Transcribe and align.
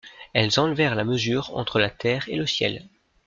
Elles 0.33 0.59
enlevèrent 0.59 0.95
la 0.95 1.03
mesure 1.03 1.55
entre 1.55 1.77
la 1.77 1.91
terre 1.91 2.25
et 2.27 2.35
le 2.35 2.47
ciel. 2.47 2.89